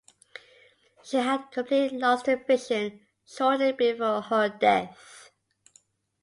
She 1.03 1.17
had 1.17 1.51
completely 1.51 1.99
lost 1.99 2.25
her 2.25 2.35
vision 2.35 3.05
shortly 3.23 3.71
before 3.71 4.23
her 4.23 4.49
death. 4.49 5.29